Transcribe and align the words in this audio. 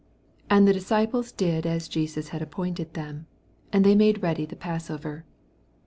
19 0.49 0.57
And 0.57 0.67
the 0.67 0.73
disciples 0.73 1.31
did 1.31 1.67
as 1.67 1.87
Jesus 1.87 2.31
iad 2.31 2.41
appointed 2.41 2.95
them; 2.95 3.27
and 3.71 3.85
they 3.85 3.93
made 3.93 4.23
ready 4.23 4.45
the 4.47 4.55
Passover. 4.55 5.25